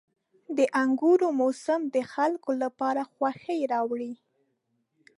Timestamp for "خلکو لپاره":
2.13-3.01